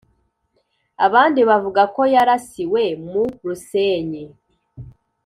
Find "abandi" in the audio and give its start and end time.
1.05-1.39